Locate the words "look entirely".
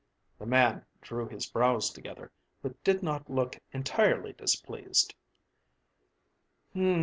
3.29-4.33